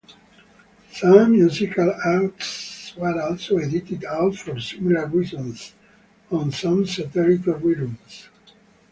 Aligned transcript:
Some 0.91 1.33
musical 1.33 1.93
acts 2.03 2.95
were 2.97 3.21
also 3.21 3.57
edited 3.57 4.03
out 4.03 4.33
for 4.35 4.59
similar 4.59 5.05
reasons 5.05 5.75
on 6.31 6.49
some 6.51 6.87
satellite 6.87 7.41
reruns. 7.43 8.29